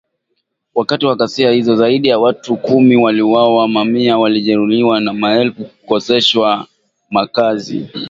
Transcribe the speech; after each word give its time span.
Wakati 0.75 1.05
wa 1.05 1.15
ghasia 1.15 1.51
hizo, 1.51 1.75
zaidi 1.75 2.07
ya 2.07 2.19
watu 2.19 2.57
kumi 2.57 2.95
waliuawa, 2.95 3.67
mamia 3.67 4.17
walijeruhiwa 4.17 4.99
na 4.99 5.13
maelfu 5.13 5.63
kukoseshwa 5.65 6.67
makazi 7.09 7.89